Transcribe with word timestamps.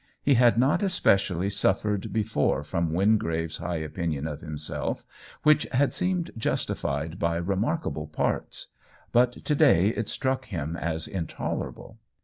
He 0.23 0.33
had 0.33 0.57
not 0.57 0.81
especially 0.81 1.51
suf 1.51 1.83
fered 1.83 2.11
before 2.11 2.63
from 2.63 2.91
Wingrave's 2.91 3.57
high 3.57 3.75
opinion 3.77 4.25
of 4.25 4.41
himself, 4.41 5.05
which 5.43 5.65
had 5.73 5.93
seemed 5.93 6.31
justified 6.35 7.19
by 7.19 7.35
remarkable 7.35 8.07
parts; 8.07 8.69
but 9.11 9.31
to 9.33 9.53
day 9.53 9.89
it 9.89 10.09
struck 10.09 10.45
him 10.45 10.75
as 10.75 11.07
intolerable. 11.07 11.99